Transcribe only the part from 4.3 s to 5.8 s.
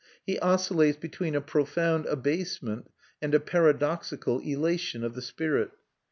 elation of the spirit.